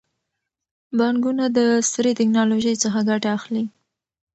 [0.97, 3.63] بانکونه د عصري ټکنالوژۍ څخه ګټه اخلي.